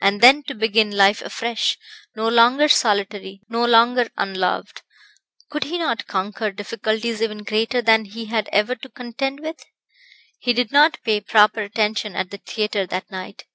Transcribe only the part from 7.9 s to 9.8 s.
he had ever to contend with?